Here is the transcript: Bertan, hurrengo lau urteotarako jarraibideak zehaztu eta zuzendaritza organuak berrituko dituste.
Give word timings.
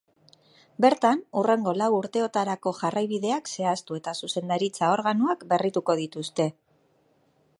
Bertan, 0.85 1.19
hurrengo 1.41 1.73
lau 1.81 1.89
urteotarako 1.97 2.73
jarraibideak 2.79 3.53
zehaztu 3.57 3.99
eta 4.01 4.15
zuzendaritza 4.23 4.91
organuak 4.97 5.47
berrituko 5.55 5.99
dituste. 6.03 6.49